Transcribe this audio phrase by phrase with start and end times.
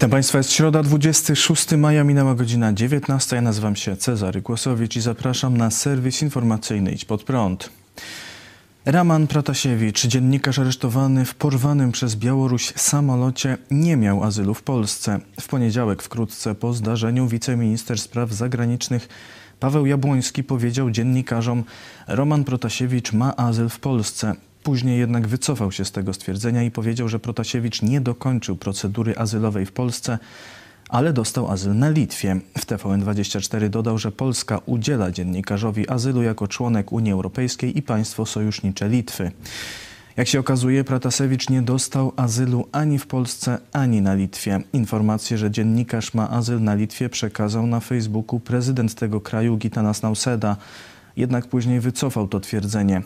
[0.00, 3.36] Witam Państwa, jest środa 26 maja, minęła godzina 19.
[3.36, 7.70] Ja nazywam się Cezary Głosowicz i zapraszam na serwis informacyjny Idź Pod Prąd.
[8.84, 15.20] Raman Pratasiewicz, dziennikarz aresztowany w porwanym przez Białoruś samolocie, nie miał azylu w Polsce.
[15.40, 19.08] W poniedziałek, wkrótce po zdarzeniu, wiceminister spraw zagranicznych
[19.60, 21.64] Paweł Jabłoński powiedział dziennikarzom:
[22.08, 24.34] Roman Protasiewicz ma azyl w Polsce.
[24.62, 29.66] Później jednak wycofał się z tego stwierdzenia i powiedział, że Protasiewicz nie dokończył procedury azylowej
[29.66, 30.18] w Polsce,
[30.88, 32.40] ale dostał azyl na Litwie.
[32.58, 38.88] W TVN24 dodał, że Polska udziela dziennikarzowi azylu jako członek Unii Europejskiej i państwo sojusznicze
[38.88, 39.30] Litwy.
[40.16, 44.60] Jak się okazuje, Pratasewicz nie dostał azylu ani w Polsce, ani na Litwie.
[44.72, 50.56] Informację, że dziennikarz ma azyl na Litwie przekazał na Facebooku prezydent tego kraju Gitanas Nauseda
[51.16, 53.02] jednak później wycofał to twierdzenie.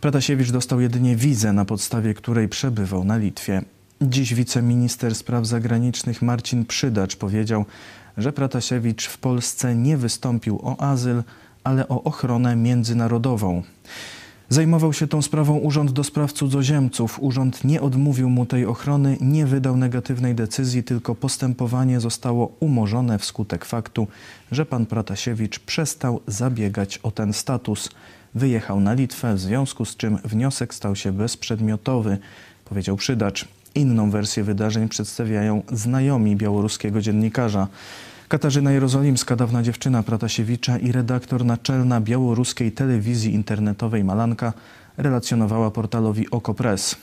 [0.00, 3.62] Pratasiewicz dostał jedynie wizę, na podstawie której przebywał na Litwie.
[4.02, 7.64] Dziś wiceminister spraw zagranicznych Marcin Przydacz powiedział,
[8.16, 11.22] że Pratasiewicz w Polsce nie wystąpił o azyl,
[11.64, 13.62] ale o ochronę międzynarodową.
[14.52, 17.18] Zajmował się tą sprawą Urząd do Spraw Cudzoziemców.
[17.22, 23.64] Urząd nie odmówił mu tej ochrony, nie wydał negatywnej decyzji, tylko postępowanie zostało umorzone wskutek
[23.64, 24.06] faktu,
[24.50, 27.88] że pan Pratasiewicz przestał zabiegać o ten status.
[28.34, 32.18] Wyjechał na Litwę, w związku z czym wniosek stał się bezprzedmiotowy,
[32.64, 33.48] powiedział Przydacz.
[33.74, 37.68] Inną wersję wydarzeń przedstawiają znajomi białoruskiego dziennikarza.
[38.32, 44.52] Katarzyna Jerozolimska, dawna dziewczyna Pratasiewicza i redaktor naczelna białoruskiej telewizji internetowej Malanka
[44.96, 46.96] relacjonowała portalowi Okopres.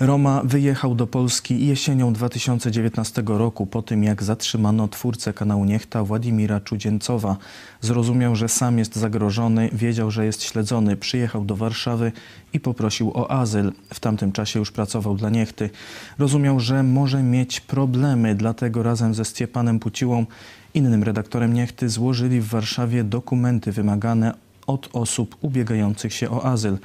[0.00, 6.60] Roma wyjechał do Polski jesienią 2019 roku po tym, jak zatrzymano twórcę kanału Niechta Władimira
[6.60, 7.36] Czudziencowa.
[7.80, 10.96] Zrozumiał, że sam jest zagrożony, wiedział, że jest śledzony.
[10.96, 12.12] Przyjechał do Warszawy
[12.52, 13.72] i poprosił o azyl.
[13.94, 15.70] W tamtym czasie już pracował dla Niechty.
[16.18, 20.26] Rozumiał, że może mieć problemy, dlatego razem ze Stiepanem Puciłą,
[20.74, 24.34] innym redaktorem Niechty, złożyli w Warszawie dokumenty wymagane
[24.66, 26.78] od osób ubiegających się o azyl.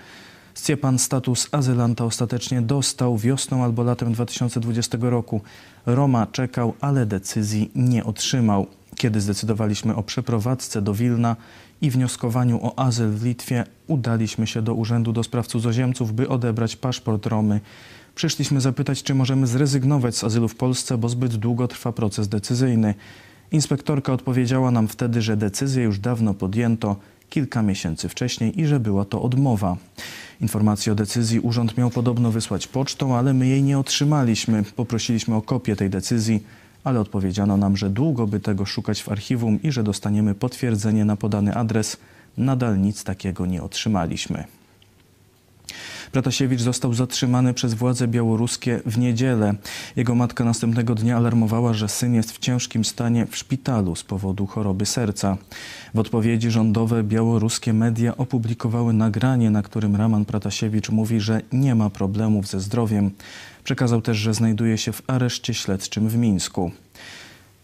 [0.60, 5.42] Sciepan status azylanta ostatecznie dostał wiosną albo latem 2020 roku.
[5.86, 8.68] Roma czekał, ale decyzji nie otrzymał.
[8.96, 11.36] Kiedy zdecydowaliśmy o przeprowadzce do Wilna
[11.82, 16.76] i wnioskowaniu o azyl w Litwie, udaliśmy się do Urzędu do Spraw Cudzoziemców, by odebrać
[16.76, 17.62] paszport Romy.
[18.16, 22.94] Przyszliśmy zapytać, czy możemy zrezygnować z azylu w Polsce, bo zbyt długo trwa proces decyzyjny.
[23.52, 26.96] Inspektorka odpowiedziała nam wtedy, że decyzję już dawno podjęto,
[27.30, 29.78] kilka miesięcy wcześniej i że była to odmowa.
[30.42, 34.64] Informację o decyzji urząd miał podobno wysłać pocztą, ale my jej nie otrzymaliśmy.
[34.64, 36.44] Poprosiliśmy o kopię tej decyzji,
[36.84, 41.16] ale odpowiedziano nam, że długo by tego szukać w archiwum i że dostaniemy potwierdzenie na
[41.16, 41.98] podany adres.
[42.38, 44.59] Nadal nic takiego nie otrzymaliśmy.
[46.12, 49.54] Pratasiewicz został zatrzymany przez władze białoruskie w niedzielę.
[49.96, 54.48] Jego matka następnego dnia alarmowała, że syn jest w ciężkim stanie w szpitalu z powodu
[54.48, 55.38] choroby serca.
[55.94, 61.90] W odpowiedzi rządowe białoruskie media opublikowały nagranie, na którym Raman Pratasiewicz mówi, że nie ma
[61.90, 63.12] problemów ze zdrowiem.
[63.64, 66.72] Przekazał też, że znajduje się w areszcie śledczym w Mińsku.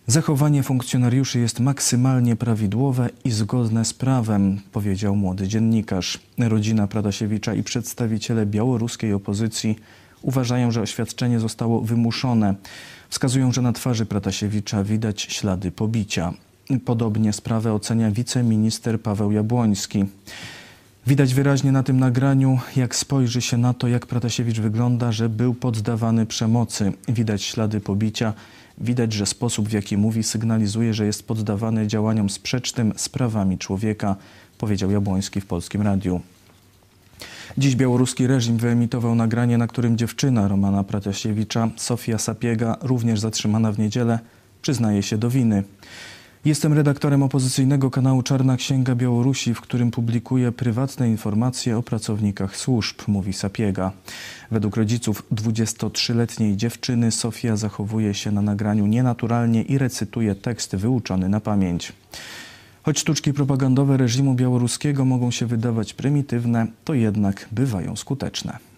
[0.07, 6.19] Zachowanie funkcjonariuszy jest maksymalnie prawidłowe i zgodne z prawem, powiedział młody dziennikarz.
[6.37, 9.75] Rodzina Pradasiewicza i przedstawiciele białoruskiej opozycji
[10.21, 12.55] uważają, że oświadczenie zostało wymuszone.
[13.09, 16.33] Wskazują, że na twarzy Pratasiewicza widać ślady pobicia.
[16.85, 20.05] Podobnie sprawę ocenia wiceminister Paweł Jabłoński.
[21.07, 25.53] Widać wyraźnie na tym nagraniu, jak spojrzy się na to, jak Pratasiewicz wygląda, że był
[25.53, 26.93] poddawany przemocy.
[27.07, 28.33] Widać ślady pobicia
[28.77, 34.15] Widać, że sposób, w jaki mówi, sygnalizuje, że jest poddawany działaniom sprzecznym z prawami człowieka,
[34.57, 36.21] powiedział Jabłoński w Polskim Radiu.
[37.57, 43.79] Dziś białoruski reżim wyemitował nagranie, na którym dziewczyna Romana Pratasiewicza, Sofia Sapiega, również zatrzymana w
[43.79, 44.19] niedzielę,
[44.61, 45.63] przyznaje się do winy.
[46.45, 53.01] Jestem redaktorem opozycyjnego kanału Czarna Księga Białorusi, w którym publikuję prywatne informacje o pracownikach służb,
[53.07, 53.91] mówi Sapiega.
[54.51, 61.39] Według rodziców 23-letniej dziewczyny Sofia zachowuje się na nagraniu nienaturalnie i recytuje tekst wyuczony na
[61.39, 61.93] pamięć.
[62.83, 68.74] Choć sztuczki propagandowe reżimu białoruskiego mogą się wydawać prymitywne, to jednak bywają skuteczne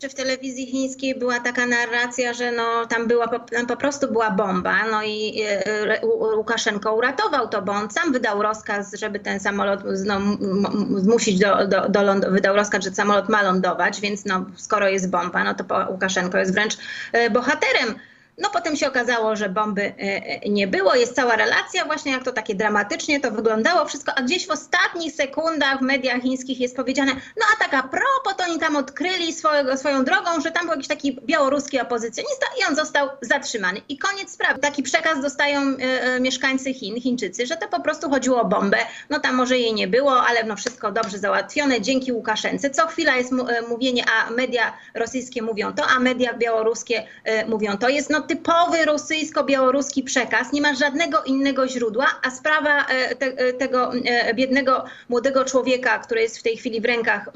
[0.00, 4.30] czy w telewizji chińskiej była taka narracja, że no, tam, była, tam po prostu była
[4.30, 6.06] bomba, no i e,
[6.36, 10.20] Łukaszenko uratował to, bo on sam wydał rozkaz, żeby ten samolot no,
[10.96, 15.44] zmusić do, do, do wydał rozkaz, że samolot ma lądować, więc no, skoro jest bomba,
[15.44, 16.76] no to Łukaszenko jest wręcz
[17.12, 17.94] e, bohaterem
[18.40, 19.94] No potem się okazało, że bomby
[20.48, 20.94] nie było.
[20.94, 25.14] Jest cała relacja właśnie, jak to takie dramatycznie to wyglądało wszystko, a gdzieś w ostatnich
[25.14, 29.32] sekundach w mediach chińskich jest powiedziane, no a tak a propos, to oni tam odkryli
[29.32, 33.80] swojego, swoją drogą, że tam był jakiś taki białoruski opozycjonista i on został zatrzymany.
[33.88, 34.60] I koniec sprawy.
[34.60, 35.76] Taki przekaz dostają
[36.20, 38.78] mieszkańcy Chin, Chińczycy, że to po prostu chodziło o bombę.
[39.10, 42.70] No tam może jej nie było, ale no wszystko dobrze załatwione dzięki Łukaszence.
[42.70, 43.32] Co chwila jest
[43.68, 47.06] mówienie, a media rosyjskie mówią to, a media białoruskie
[47.48, 47.88] mówią to.
[47.88, 52.86] Jest no typowy rosyjsko-białoruski przekaz, nie ma żadnego innego źródła, a sprawa
[53.18, 53.92] te, tego
[54.34, 57.30] biednego młodego człowieka, który jest w tej chwili w rękach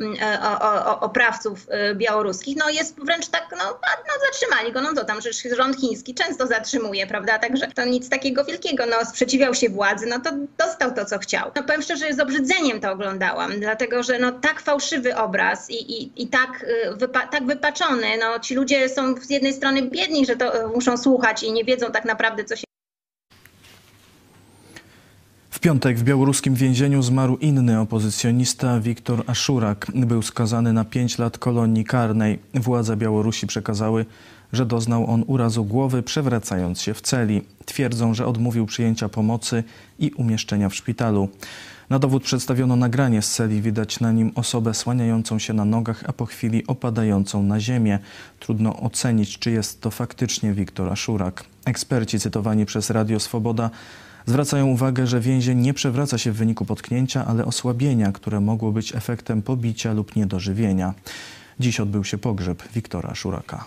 [1.00, 5.80] oprawców białoruskich, no jest wręcz tak, no, no zatrzymali go, no to tam, że rząd
[5.80, 10.30] chiński często zatrzymuje, prawda, także to nic takiego wielkiego, no sprzeciwiał się władzy, no to
[10.58, 11.50] dostał to, co chciał.
[11.56, 16.22] No powiem szczerze, z obrzydzeniem to oglądałam, dlatego, że no tak fałszywy obraz i, i,
[16.22, 20.68] i tak, wypa tak wypaczony, no ci ludzie są z jednej strony biedni, że to
[20.74, 22.64] muszą słuchać i nie wiedzą tak naprawdę, co się
[25.50, 29.86] w piątek w białoruskim więzieniu zmarł inny opozycjonista Wiktor Aszurak.
[29.94, 32.38] Był skazany na 5 lat kolonii karnej.
[32.54, 34.06] Władze Białorusi przekazały,
[34.52, 37.42] że doznał on urazu głowy przewracając się w celi.
[37.64, 39.64] Twierdzą, że odmówił przyjęcia pomocy
[39.98, 41.28] i umieszczenia w szpitalu.
[41.90, 43.62] Na dowód przedstawiono nagranie z celi.
[43.62, 47.98] Widać na nim osobę słaniającą się na nogach, a po chwili opadającą na ziemię.
[48.40, 51.44] Trudno ocenić, czy jest to faktycznie Wiktor Aszurak.
[51.64, 53.70] Eksperci cytowani przez Radio Swoboda
[54.26, 58.94] Zwracają uwagę, że więzień nie przewraca się w wyniku potknięcia, ale osłabienia, które mogło być
[58.94, 60.94] efektem pobicia lub niedożywienia.
[61.60, 63.64] Dziś odbył się pogrzeb Wiktora Szuraka.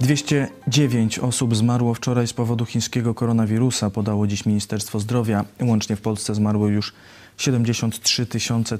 [0.00, 5.44] 209 osób zmarło wczoraj z powodu chińskiego koronawirusa, podało dziś Ministerstwo Zdrowia.
[5.60, 6.92] Łącznie w Polsce zmarło już
[7.38, 8.26] 73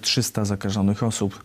[0.01, 1.45] 300 zakażonych osób.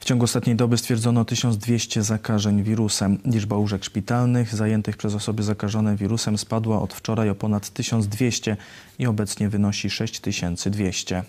[0.00, 3.18] W ciągu ostatniej doby stwierdzono 1200 zakażeń wirusem.
[3.24, 8.56] Liczba łóżek szpitalnych zajętych przez osoby zakażone wirusem spadła od wczoraj o ponad 1200
[8.98, 11.22] i obecnie wynosi 6200.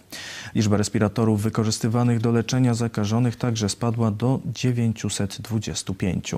[0.55, 6.35] Liczba respiratorów wykorzystywanych do leczenia zakażonych także spadła do 925.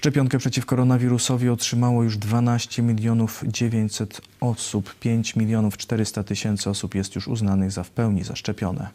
[0.00, 4.94] Szczepionkę przeciw koronawirusowi otrzymało już 12 milionów 900 osób.
[5.00, 8.88] 5 milionów 400 tysięcy osób jest już uznanych za w pełni zaszczepione.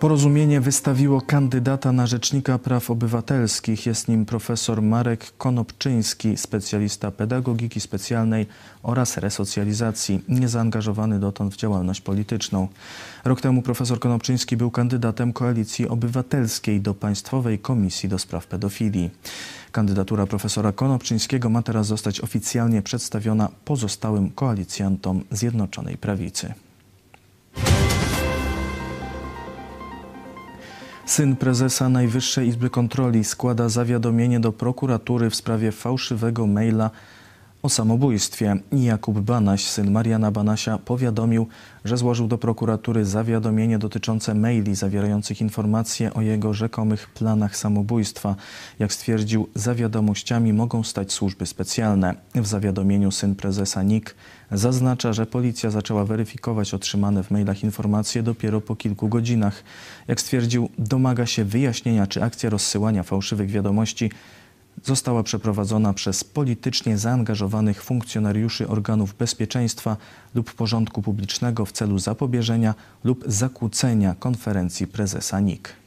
[0.00, 3.86] Porozumienie wystawiło kandydata na Rzecznika Praw Obywatelskich.
[3.86, 8.46] Jest nim profesor Marek Konopczyński, specjalista pedagogiki specjalnej
[8.82, 12.68] oraz resocjalizacji, niezaangażowany dotąd w działalność polityczną.
[13.24, 19.10] Rok temu profesor Konopczyński był kandydatem Koalicji Obywatelskiej do Państwowej Komisji do Spraw Pedofilii.
[19.72, 26.65] Kandydatura profesora Konopczyńskiego ma teraz zostać oficjalnie przedstawiona pozostałym koalicjantom Zjednoczonej Prawicy.
[31.06, 36.90] Syn prezesa Najwyższej Izby Kontroli składa zawiadomienie do prokuratury w sprawie fałszywego maila
[37.66, 38.56] o samobójstwie.
[38.72, 41.46] Jakub Banaś, syn Mariana Banasia, powiadomił,
[41.84, 48.36] że złożył do prokuratury zawiadomienie dotyczące maili zawierających informacje o jego rzekomych planach samobójstwa.
[48.78, 52.14] Jak stwierdził, za wiadomościami mogą stać służby specjalne.
[52.34, 54.14] W zawiadomieniu syn prezesa NIK
[54.52, 59.64] zaznacza, że policja zaczęła weryfikować otrzymane w mailach informacje dopiero po kilku godzinach.
[60.08, 64.10] Jak stwierdził, domaga się wyjaśnienia, czy akcja rozsyłania fałszywych wiadomości
[64.86, 69.96] została przeprowadzona przez politycznie zaangażowanych funkcjonariuszy organów bezpieczeństwa
[70.34, 72.74] lub porządku publicznego w celu zapobieżenia
[73.04, 75.85] lub zakłócenia konferencji prezesa NIK.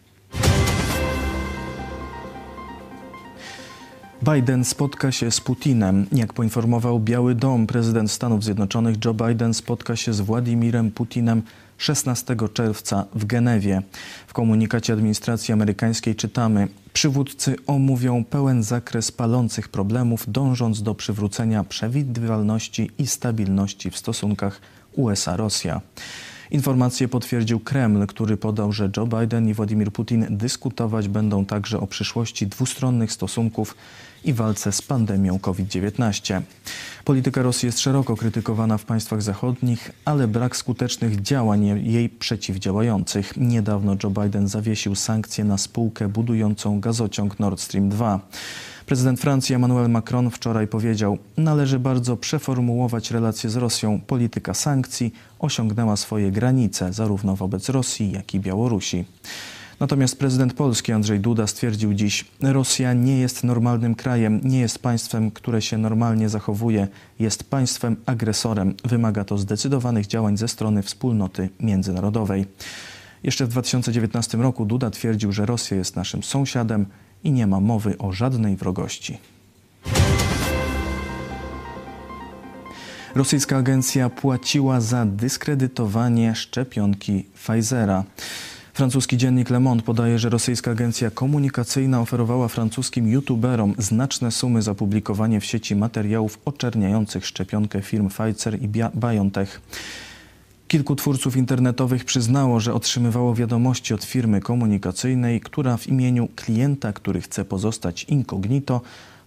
[4.21, 6.05] Biden spotka się z Putinem.
[6.11, 11.41] Jak poinformował Biały Dom, prezydent Stanów Zjednoczonych Joe Biden spotka się z Władimirem Putinem
[11.77, 13.81] 16 czerwca w Genewie.
[14.27, 22.91] W komunikacie administracji amerykańskiej czytamy: Przywódcy omówią pełen zakres palących problemów, dążąc do przywrócenia przewidywalności
[22.97, 24.61] i stabilności w stosunkach
[24.95, 25.81] USA-Rosja.
[26.51, 31.87] Informację potwierdził Kreml, który podał, że Joe Biden i Władimir Putin dyskutować będą także o
[31.87, 33.75] przyszłości dwustronnych stosunków
[34.25, 36.41] i walce z pandemią COVID-19.
[37.05, 43.37] Polityka Rosji jest szeroko krytykowana w państwach zachodnich, ale brak skutecznych działań jej przeciwdziałających.
[43.37, 48.19] Niedawno Joe Biden zawiesił sankcje na spółkę budującą gazociąg Nord Stream 2.
[48.89, 54.01] Prezydent Francji Emmanuel Macron wczoraj powiedział: Należy bardzo przeformułować relacje z Rosją.
[54.07, 59.05] Polityka sankcji osiągnęła swoje granice, zarówno wobec Rosji, jak i Białorusi.
[59.79, 65.31] Natomiast prezydent Polski Andrzej Duda stwierdził dziś: Rosja nie jest normalnym krajem, nie jest państwem,
[65.31, 66.87] które się normalnie zachowuje,
[67.19, 68.75] jest państwem agresorem.
[68.85, 72.45] Wymaga to zdecydowanych działań ze strony wspólnoty międzynarodowej.
[73.23, 76.85] Jeszcze w 2019 roku Duda twierdził, że Rosja jest naszym sąsiadem
[77.23, 79.17] i nie ma mowy o żadnej wrogości.
[83.15, 88.03] Rosyjska agencja płaciła za dyskredytowanie szczepionki Pfizera.
[88.73, 94.75] Francuski dziennik Le Monde podaje, że rosyjska agencja komunikacyjna oferowała francuskim youtuberom znaczne sumy za
[94.75, 99.61] publikowanie w sieci materiałów oczerniających szczepionkę firm Pfizer i BioNTech.
[100.69, 107.21] Kilku twórców internetowych przyznało, że otrzymywało wiadomości od firmy komunikacyjnej, która w imieniu klienta, który
[107.21, 108.81] chce pozostać incognito,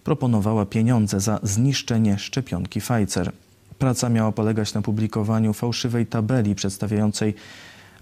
[0.04, 3.32] proponowała pieniądze za zniszczenie szczepionki Pfizer.
[3.78, 7.34] Praca miała polegać na publikowaniu fałszywej tabeli przedstawiającej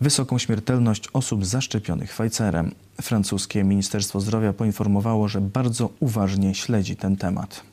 [0.00, 2.74] wysoką śmiertelność osób zaszczepionych Pfizerem.
[3.02, 7.69] Francuskie Ministerstwo Zdrowia poinformowało, że bardzo uważnie śledzi ten temat.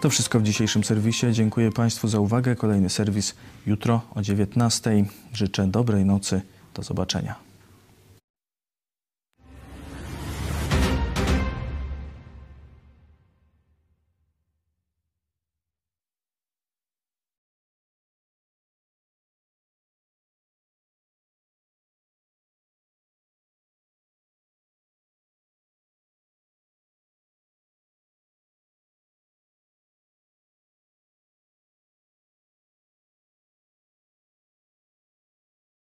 [0.00, 1.26] To wszystko w dzisiejszym serwisie.
[1.32, 2.56] Dziękuję Państwu za uwagę.
[2.56, 3.34] Kolejny serwis
[3.66, 5.04] jutro o 19:00.
[5.32, 6.42] Życzę dobrej nocy.
[6.74, 7.49] Do zobaczenia.